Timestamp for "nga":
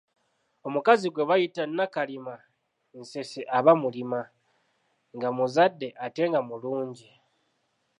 5.15-5.29, 6.29-6.39